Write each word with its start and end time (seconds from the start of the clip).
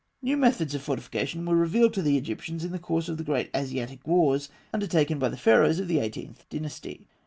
]New 0.29 0.35
methods 0.35 0.73
of 0.73 0.81
fortification 0.81 1.45
were 1.45 1.55
revealed 1.55 1.93
to 1.93 2.01
the 2.01 2.17
Egyptians 2.17 2.65
in 2.65 2.71
the 2.71 2.79
course 2.79 3.07
of 3.07 3.17
the 3.17 3.23
great 3.23 3.51
Asiatic 3.55 4.07
wars 4.07 4.49
undertaken 4.73 5.19
by 5.19 5.29
the 5.29 5.37
Pharaohs 5.37 5.77
of 5.77 5.87
the 5.87 5.99
Eighteenth 5.99 6.43
Dynasty. 6.49 7.05